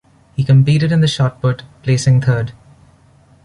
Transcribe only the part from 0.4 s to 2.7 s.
competed in the shot put, placing third.